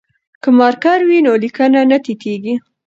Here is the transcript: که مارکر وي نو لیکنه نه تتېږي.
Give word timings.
که 0.41 0.49
مارکر 0.57 0.99
وي 1.07 1.19
نو 1.25 1.33
لیکنه 1.43 1.81
نه 1.91 1.97
تتېږي. 2.05 2.55